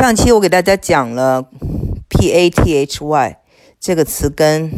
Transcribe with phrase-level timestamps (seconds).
[0.00, 1.50] 上期我给大家讲了
[2.08, 3.36] “pathy”
[3.78, 4.70] 这个词根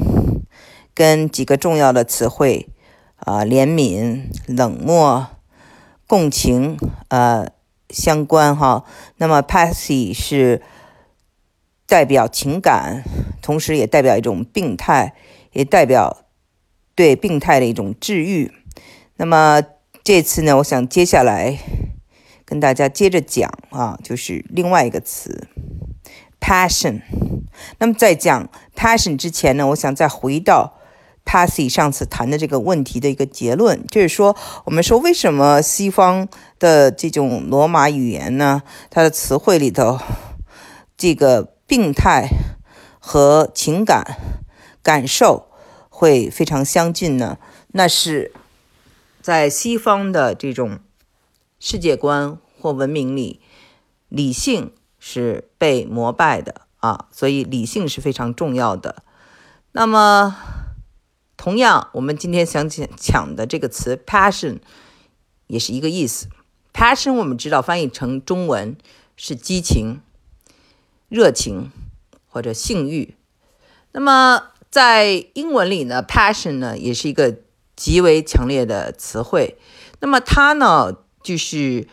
[0.94, 2.70] 跟几个重要的词汇
[3.14, 5.28] 啊，怜悯、冷漠、
[6.08, 7.46] 共情呃
[7.88, 8.84] 相关哈。
[9.18, 10.60] 那么 “pathy” 是
[11.86, 13.04] 代表情感，
[13.40, 15.14] 同时也代表一种病态，
[15.52, 16.24] 也代表
[16.96, 18.50] 对病态的一种治愈。
[19.14, 19.62] 那么
[20.02, 21.58] 这次呢，我想接下来。
[22.52, 25.48] 跟大家接着讲啊，就是另外一个词
[26.38, 27.00] ，passion。
[27.78, 30.74] 那么在讲 passion 之前呢，我想再回到
[31.24, 39.98] Passy 上次谈的这个问题的一个结论，就是说，我们说为什么西方的这种罗马语言呢，它的词汇里头，
[40.98, 42.28] 这个病态
[42.98, 44.04] 和情感
[44.82, 45.48] 感受
[45.88, 47.38] 会非常相近呢？
[47.68, 48.30] 那是
[49.22, 50.80] 在西方的这种。
[51.64, 53.40] 世界观或文明里，
[54.08, 59.04] 理性是被膜拜的啊，所以理性是非常重要的。
[59.70, 60.36] 那么，
[61.36, 64.58] 同样，我们今天想讲讲的这个词 “passion”
[65.46, 66.26] 也是一个意思。
[66.74, 68.76] passion 我们知道翻译成中文
[69.14, 70.00] 是激情、
[71.08, 71.70] 热情
[72.26, 73.14] 或者性欲。
[73.92, 77.36] 那么在英文里呢，passion 呢也是一个
[77.76, 79.56] 极为强烈的词汇。
[80.00, 80.96] 那么它呢？
[81.22, 81.86] 就是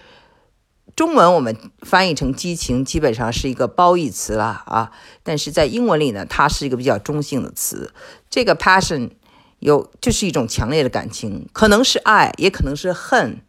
[0.96, 4.92] 中文我们翻译成激情，基本上是一个褒义词了啊。
[5.24, 7.94] 但是在英文里呢，它是一个比较中性的词。
[8.30, 9.12] 这个 passion
[9.60, 13.42] 有就是一种强烈的感情，可能是爱，也可能是恨，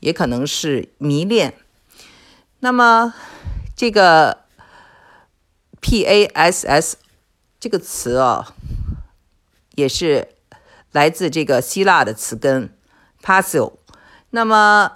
[0.00, 1.54] 也可能是迷恋。
[2.60, 3.12] 那么
[3.76, 4.44] 这个
[5.80, 6.96] p a s s
[7.60, 8.54] 这个词啊，
[9.74, 10.28] 也是
[10.92, 12.74] 来自这个希腊的词根
[13.22, 13.74] pasio。
[14.30, 14.92] 那么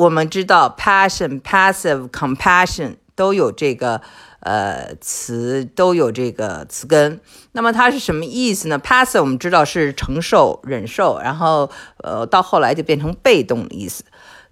[0.00, 4.00] 我们知道，passion、passive、compassion 都有这个
[4.40, 7.20] 呃词，都有这个词根。
[7.52, 14.02] 那么它是什么意思呢？passive 我们知道是承受、忍受，然后呃到后来就变成被动的意思。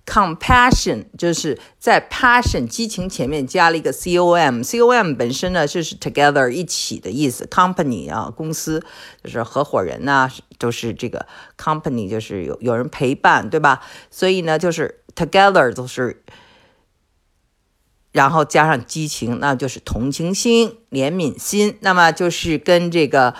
[0.05, 7.47] compassion 就是在 passion 激情前面加了一个 com，com 本身呢就是 together 一起的意思。
[7.47, 8.85] company 啊，公司
[9.25, 11.27] 就是合伙人呐，都是这个
[11.57, 13.81] company 就是有有人陪伴，对吧？
[14.11, 14.97] 所以呢就是。
[15.19, 16.23] Together 都是，
[18.13, 21.77] 然后加上激情，那就是同情心、怜悯心。
[21.81, 23.35] 那么就是跟这个，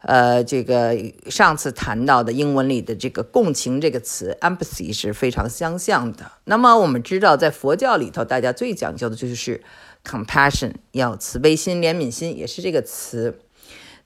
[0.00, 0.96] 呃，这个
[1.30, 6.32] 上次谈到的英文里的这个共情这个词 empathy 是非常相像的。
[6.42, 9.62] 那么我们知道，在佛教里头，大家最讲究的就是
[10.04, 13.38] compassion，要慈悲心、怜悯心，也是这个词。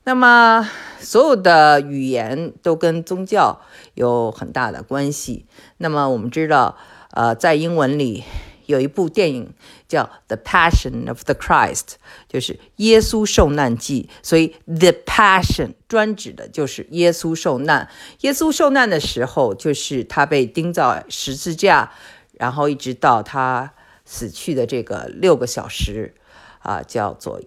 [0.04, 0.68] 那么
[1.00, 3.62] 所有的语言都跟宗教
[3.94, 5.46] 有很大的关系。
[5.78, 6.76] 那么我们知道。
[7.16, 8.24] 呃，在英文里
[8.66, 9.54] 有一部电影
[9.88, 11.80] 叫《The Passion of the Christ》，
[12.28, 14.10] 就是耶稣受难记。
[14.22, 17.88] 所以，The Passion 专指的就是耶稣受难。
[18.20, 21.90] 耶稣受难的时候，就是他被钉在十字架，
[22.32, 23.72] 然后一直到他
[24.04, 26.14] 死去的这个六个小时，
[26.58, 27.40] 啊，叫做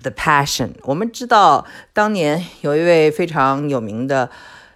[0.00, 0.70] The Passion。
[0.84, 4.30] 我们知道，当年有一位非常有名的。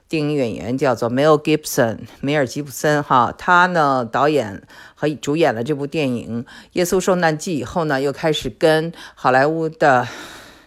[0.09, 4.63] 电影演员叫做 Mel Gibson，梅尔吉普森哈，他呢导演
[4.95, 10.09] 和主演了这部电影《耶稣受难记》以后呢，又开始跟好莱坞的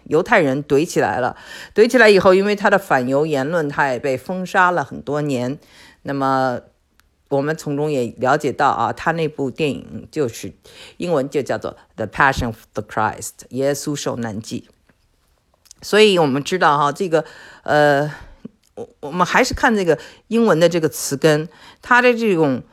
[0.04, 1.36] 犹太人怼起来了。
[1.74, 5.58] 怼起来以后，因为他的反犹言论，他也被封杀了很多年。
[6.04, 6.60] 那么
[7.30, 10.54] 我们从中也了解到啊，他那部电影就是
[10.98, 14.70] 英文就叫做《The Passion of the Christ》耶稣受难记。
[15.82, 17.26] 所以我们知道哈，这个
[17.64, 18.14] 呃。
[19.00, 19.98] 我们还是看这个
[20.28, 21.50] 英文的这个词根，
[21.82, 22.64] 它的这种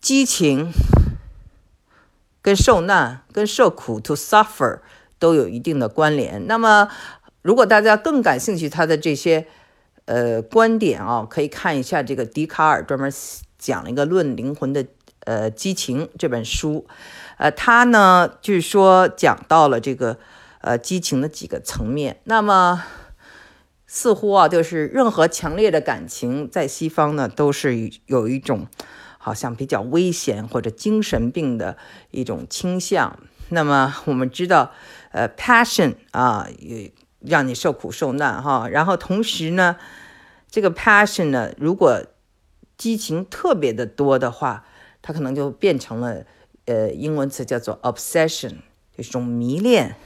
[0.00, 0.72] 激情
[2.42, 4.80] 跟受难、跟受苦 （to suffer）
[5.18, 6.46] 都有一定的关联。
[6.46, 6.88] 那么，
[7.42, 9.46] 如果大家更感兴趣他的这些
[10.06, 13.12] 呃观点啊，可以看一下这个笛卡尔专门
[13.58, 14.86] 讲了一个《论灵魂的
[15.26, 16.86] 呃激情》这本书。
[17.36, 20.18] 呃，他呢就是说讲到了这个
[20.60, 22.20] 呃激情的几个层面。
[22.24, 22.82] 那么。
[23.92, 28.68] 似乎啊，就是任何强烈的感情，在西方呢，都是有一种
[29.18, 31.76] 好像比较危险或者精神病的
[32.12, 33.18] 一种倾向。
[33.48, 34.70] 那么我们知道，
[35.10, 38.68] 呃，passion 啊，也让你受苦受难哈。
[38.68, 39.74] 然后同时呢，
[40.48, 42.00] 这个 passion 呢，如果
[42.78, 44.64] 激情特别的多的话，
[45.02, 46.24] 它可能就变成了
[46.66, 48.58] 呃，英文词叫做 obsession，
[48.96, 49.96] 就是一种迷恋。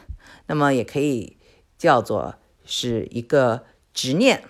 [0.46, 1.36] 那么也可以
[1.76, 3.66] 叫做是一个。
[3.94, 4.42] 执念。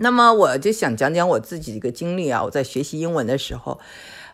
[0.00, 3.80] 那么我就想讲讲我自己的一个经历啊，我在学习英文的时候，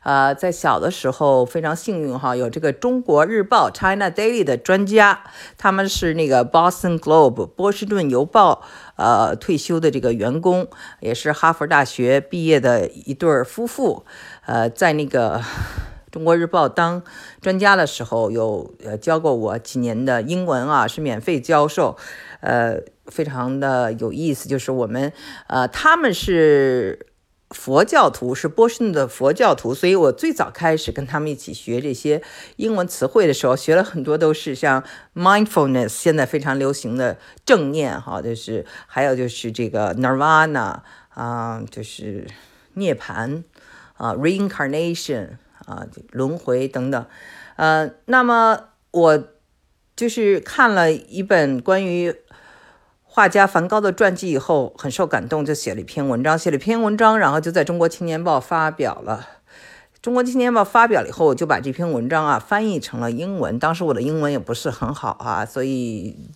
[0.03, 5.25] 呃，在小的时候非常幸运哈，有这个中国日报 China Daily 的专家，
[5.57, 8.63] 他们是那个 Boston Globe 波士顿邮报
[8.97, 10.69] 呃退休的这个员工，
[11.01, 14.05] 也是哈佛大学毕业的一对夫妇，
[14.45, 15.41] 呃，在那个
[16.11, 17.03] 中国日报当
[17.41, 21.97] 专家的时候，有呃教过我几年的英文啊，是免费教授，
[22.41, 25.13] 呃，非常的有意思，就是我们
[25.47, 27.07] 呃他们是。
[27.51, 32.21] 佛教徒是波士顿的佛教徒，所以我最早开始跟他们一起学这些
[32.57, 34.83] 英文词汇的时候，学了很多都是像
[35.15, 37.17] mindfulness，现在非常流行的
[37.47, 40.81] 正念，哈，就是还有就是这个 nirvana
[41.11, 42.27] 啊，就是
[42.73, 43.45] 涅槃
[43.99, 47.07] 啊，reincarnation 啊，轮回等等，
[47.55, 49.25] 呃，那么我
[49.95, 52.17] 就是看了一本关于。
[53.15, 59.29] 画家梵高的传记以后很受感动，就写了一篇文章，写了一篇文章，然后就在中国青年报发表了。
[60.03, 63.57] 中国青年报发表了以后，我就把这篇文章啊翻译成了英文。
[63.57, 66.29] 当时我的英文也不是很好啊，所以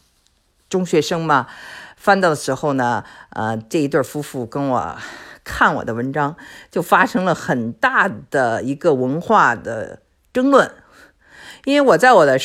[0.70, 1.48] 中学生嘛，
[1.96, 4.96] 翻到的时候呢，呃，这一对夫妇跟我
[5.42, 6.36] 看我的文章，
[6.70, 10.02] 就发生了很大的一个文化的
[10.32, 10.70] 争论。
[11.64, 12.38] 因为我在我的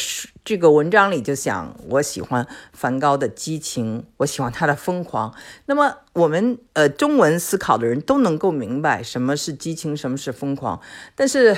[0.45, 5.33] 这个文章里就想，我喜欢梵高的激情，我喜欢他的疯狂。
[5.67, 10.81] 那么我们呃中文思考的人都能够明白什么是激情，什么是疯狂。
[11.15, 11.55] 但是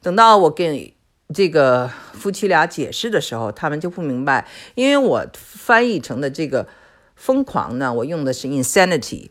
[0.00, 0.94] 等到我给
[1.34, 6.66] 这个夫妻俩解释的时候，他们就不明白，因为我翻译成的这个
[7.14, 9.28] 疯狂呢，我用的是 insanity，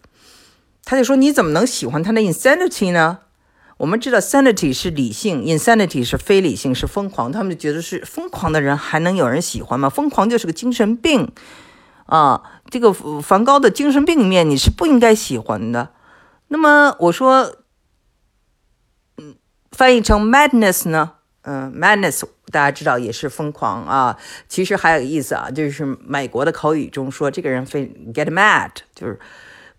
[0.85, 3.21] 他就说你怎么能喜欢他的 insanity 呢？
[3.79, 7.31] 我们知道，sanity 是理性，insanity 是非理性，是疯狂。
[7.31, 9.89] 他们觉得是疯狂的人还能有人喜欢吗？
[9.89, 11.31] 疯狂就是个精神病
[12.05, 12.43] 啊！
[12.69, 15.91] 这个梵高的精神病面你是不应该喜欢的。
[16.49, 17.55] 那么我说，
[19.15, 19.35] 嗯，
[19.71, 21.13] 翻译成 madness 呢？
[21.43, 24.17] 嗯，madness 大家知道也是疯狂啊。
[24.49, 29.17] 其实还有个意思啊，就是美国的口语中说这个人非 get mad，就是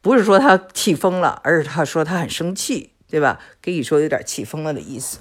[0.01, 2.95] 不是说他气疯了，而是他说他很生气。
[3.11, 3.41] 对吧？
[3.61, 5.19] 可以说有点气疯了的意思，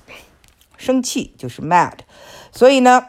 [0.77, 1.94] 生气就是 mad。
[2.51, 3.07] 所以呢，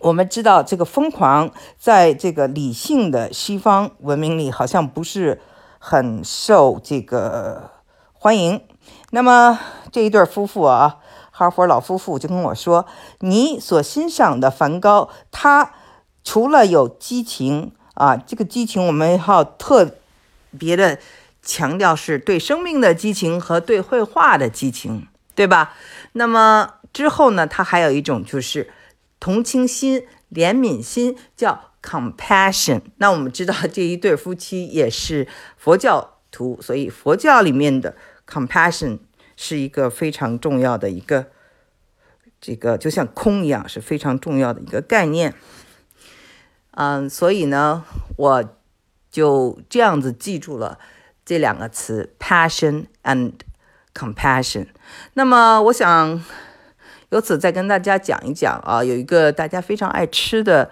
[0.00, 5.40] 我们知道这个疯狂在这个理性的西方文明里好像不是
[5.78, 7.70] 很受这个
[8.12, 8.60] 欢迎。
[9.10, 9.58] 那么
[9.90, 10.98] 这一对夫妇啊，
[11.30, 12.84] 哈佛老夫妇就跟我说
[13.20, 15.72] ：“你所欣赏的梵高，他
[16.22, 19.96] 除了有激情啊，这个激情我们要特
[20.58, 20.98] 别的。”
[21.48, 25.74] 强调是对生命的激情和对绘画的激情，对吧？
[26.12, 27.46] 那么之后呢？
[27.46, 28.70] 他还有一种就是
[29.18, 32.82] 同情心、怜悯心，叫 compassion。
[32.98, 37.96] 那我们知道这一对夫妻也是佛教徒，所以佛教里面的
[38.28, 38.98] compassion
[39.34, 41.28] 是一个非常重要的一个，
[42.38, 45.32] 这个就像空一样是非常重要的一个概念。
[46.72, 47.86] 嗯，所以呢，
[48.18, 48.44] 我
[49.10, 50.78] 就这样子记住了。
[51.28, 53.32] 这两个词，passion and
[53.92, 54.68] compassion。
[55.12, 56.24] 那么，我想
[57.10, 60.70] 由此再跟大家讲一讲啊，有一个大家非常爱吃的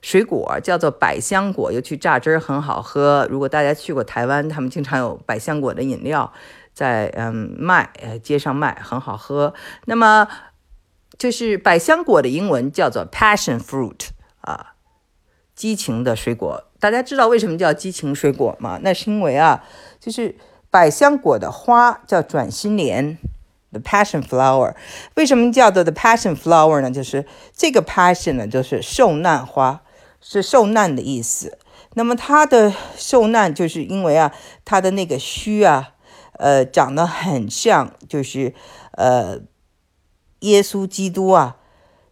[0.00, 3.26] 水果，叫做百香果，尤其榨汁儿很好喝。
[3.28, 6.32] 如果大家去过台湾，他们经常有百香果的饮料
[6.72, 9.52] 在嗯卖，呃街上卖，很好喝。
[9.86, 10.28] 那么，
[11.18, 14.10] 就是百香果的英文叫做 passion fruit
[14.42, 14.74] 啊，
[15.56, 16.67] 激情的水果。
[16.80, 18.78] 大家知道为什么叫激情水果吗？
[18.82, 19.64] 那是因为啊。
[20.00, 20.36] 就是
[20.70, 23.18] 百香果的花叫转心莲
[23.72, 24.74] ，the passion flower。
[25.16, 26.88] 为什么叫做 the passion flower 呢？
[26.88, 29.82] 就是这个 passion 呢，就是受难花，
[30.20, 31.58] 是受难的意思。
[31.94, 34.32] 那么它的受难，就是因为啊，
[34.64, 35.94] 它的那个须啊，
[36.34, 38.54] 呃，长得很像，就是
[38.92, 39.40] 呃，
[40.40, 41.56] 耶稣基督啊，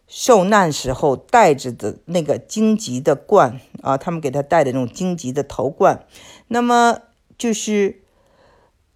[0.07, 6.05] 受难时候戴着的那个荆棘的冠啊，他们给他戴的那种荆棘的头冠。
[6.47, 6.99] 那么
[7.37, 8.01] 就是，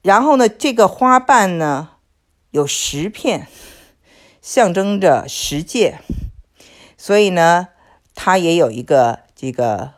[0.01, 1.89] 然后呢，这个花瓣呢
[2.51, 3.47] 有十片，
[4.41, 5.99] 象征着十戒，
[6.97, 7.67] 所以呢，
[8.15, 9.91] 它也有一个这个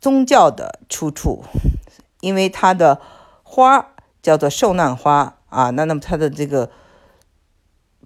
[0.00, 1.42] 宗教的出处，
[2.20, 3.00] 因为它的
[3.42, 6.70] 花叫做受难花啊，那那么它的这个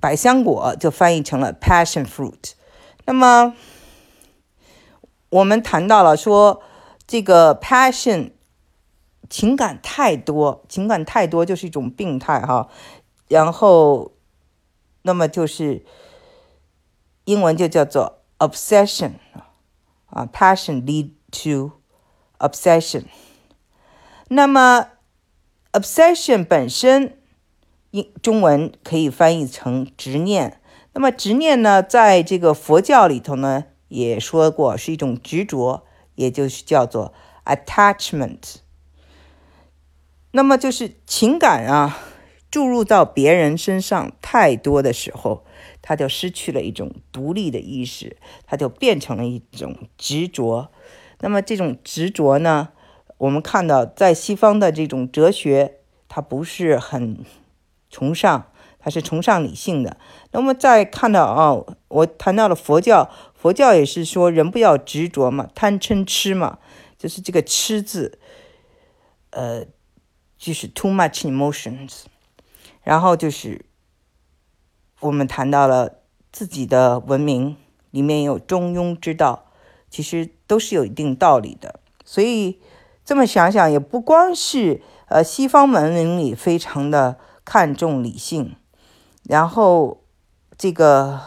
[0.02, 2.52] 百香果就翻译成了 passion fruit。
[3.06, 3.54] 那么
[5.30, 6.60] 我们谈到了说
[7.06, 8.32] 这个 passion。
[9.30, 12.68] 情感太多，情感太多就是一种病态哈。
[13.28, 14.12] 然后，
[15.00, 15.86] 那么就是
[17.24, 19.12] 英文就叫做 obsession
[20.10, 21.72] 啊，passion lead to
[22.38, 23.04] obsession。
[24.28, 24.88] 那么
[25.72, 27.18] obsession 本身
[27.92, 30.60] 英中文可以翻译成执念。
[30.94, 35.84] 那么执念呢，在这个佛教里头呢，也说过是一种执着，
[36.14, 37.14] 也就是叫做
[37.46, 38.56] attachment。
[40.32, 41.98] 那么就是情感啊，
[42.50, 45.44] 注入到别人身上太多的时候，
[45.82, 50.70] 它就失去了一种独立的意识，它就变成了一种执着。
[51.20, 52.70] 那么这种执着呢，
[53.18, 55.76] 我们看到在西方的这种哲学，
[56.08, 57.24] 它不是很
[57.92, 58.48] 崇尚。
[58.84, 59.96] 它是崇尚理性的。
[60.32, 61.54] 那么再看到啊，
[61.86, 66.58] 我谈到了佛教，佛教也是说人不要执着嘛，贪嗔痴嘛，
[66.98, 68.18] 就是这个痴字，
[69.30, 69.64] 呃，
[70.36, 72.00] 就是 too much emotions。
[72.82, 73.64] 然后就是
[74.98, 76.00] 我们谈到了
[76.32, 77.56] 自己的文明
[77.92, 79.44] 里面有中庸之道，
[79.88, 81.78] 其实都是有一定道理的。
[82.04, 82.58] 所以
[83.04, 88.56] 这么想想，也不光是呃西方文明里非常的看重理性。
[89.24, 90.02] 然后，
[90.58, 91.20] 这个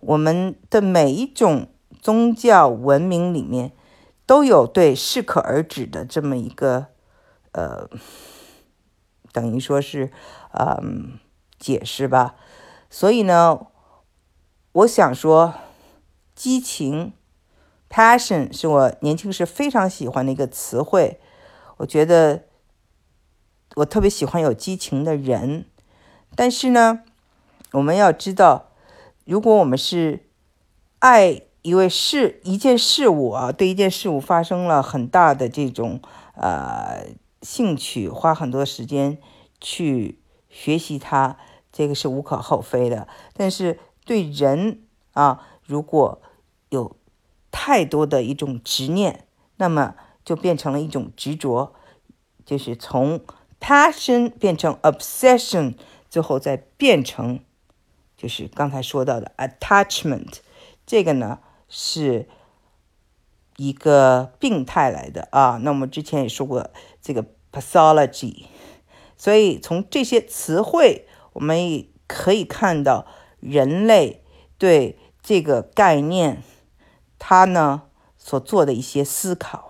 [0.00, 1.68] 我们的每一种
[2.00, 3.72] 宗教文明里面
[4.26, 6.86] 都有对适可而止的这么一个
[7.52, 7.88] 呃，
[9.32, 10.10] 等于说是
[10.52, 11.18] 嗯
[11.58, 12.34] 解释吧。
[12.90, 13.66] 所以呢，
[14.72, 15.54] 我想说，
[16.34, 17.12] 激情
[17.88, 21.20] （passion） 是我年轻时非常喜欢的一个词汇。
[21.78, 22.47] 我觉得
[23.76, 25.64] 我特别喜欢有激情的人。
[26.34, 27.00] 但是呢，
[27.72, 28.70] 我们要知道，
[29.24, 30.26] 如果我们是
[30.98, 36.00] 爱一位事、一件事物啊，对一件事物发生了很大的这种
[36.34, 37.06] 呃
[37.42, 39.18] 兴趣，花很多时间
[39.60, 41.36] 去学习它，
[41.72, 43.08] 这个是无可厚非的。
[43.34, 44.82] 但是对人
[45.12, 46.20] 啊，如果
[46.68, 46.96] 有
[47.50, 49.94] 太多的一种执念，那么
[50.24, 51.74] 就变成了一种执着，
[52.46, 53.20] 就是从
[53.60, 55.74] passion 变成 obsession。
[56.10, 57.40] 最后再变成，
[58.16, 60.36] 就是刚才说到的 attachment，
[60.86, 62.26] 这个呢是
[63.58, 65.58] 一个病态来的啊。
[65.62, 66.70] 那我们之前也说过
[67.02, 68.46] 这个 pathology，
[69.18, 73.06] 所以从这些词汇，我们也可以看到
[73.38, 74.24] 人类
[74.56, 76.42] 对这个概念，
[77.18, 77.82] 他呢
[78.16, 79.67] 所做的一些思考。